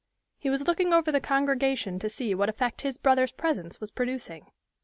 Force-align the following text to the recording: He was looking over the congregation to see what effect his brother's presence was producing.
He 0.39 0.49
was 0.49 0.65
looking 0.65 0.93
over 0.95 1.11
the 1.11 1.21
congregation 1.21 1.99
to 1.99 2.09
see 2.09 2.33
what 2.33 2.49
effect 2.49 2.81
his 2.81 2.97
brother's 2.97 3.31
presence 3.31 3.79
was 3.79 3.91
producing. 3.91 4.47